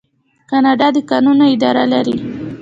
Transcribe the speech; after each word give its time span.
کاناډا 0.49 0.87
د 0.95 0.97
کانونو 1.09 1.45
اداره 1.55 1.83
لري. 1.93 2.17